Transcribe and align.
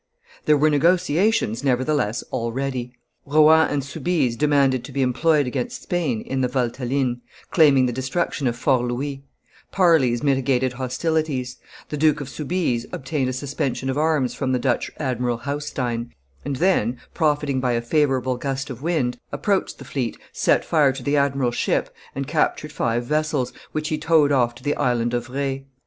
There 0.45 0.57
were 0.57 0.71
negotiations, 0.71 1.63
nevertheless, 1.63 2.23
already. 2.31 2.91
Rohan 3.27 3.67
and 3.69 3.83
Soubise 3.83 4.35
demanded 4.35 4.83
to 4.85 4.91
be 4.91 5.03
employed 5.03 5.45
against 5.45 5.83
Spain 5.83 6.21
in 6.21 6.41
the 6.41 6.47
Valteline, 6.47 7.21
claiming 7.51 7.85
the 7.85 7.93
destruction 7.93 8.47
of 8.47 8.55
Fort 8.55 8.85
Louis; 8.85 9.23
parleys 9.71 10.23
mitigated 10.23 10.73
hostilities; 10.73 11.57
the 11.89 11.97
Duke 11.97 12.19
of 12.19 12.29
Soubise 12.29 12.87
obtained 12.91 13.29
a 13.29 13.33
suspension 13.33 13.91
of 13.91 13.97
arms 13.99 14.33
from 14.33 14.53
the 14.53 14.57
Dutch 14.57 14.89
Admiral 14.97 15.37
Haustein, 15.37 16.09
and 16.43 16.55
then, 16.55 16.97
profiting 17.13 17.59
by 17.59 17.73
a 17.73 17.79
favorable 17.83 18.37
gust 18.37 18.71
of 18.71 18.81
wind, 18.81 19.19
approached 19.31 19.77
the 19.77 19.85
fleet, 19.85 20.17
set 20.33 20.65
fire 20.65 20.91
to 20.93 21.03
the 21.03 21.15
admiral's 21.15 21.53
ship, 21.55 21.93
and 22.15 22.25
captured 22.27 22.71
five 22.71 23.05
vessels, 23.05 23.53
which 23.71 23.89
he 23.89 23.99
towed 23.99 24.31
off 24.31 24.55
to 24.55 24.63
the 24.63 24.75
Island 24.77 25.13
of 25.13 25.29
Re. 25.29 25.67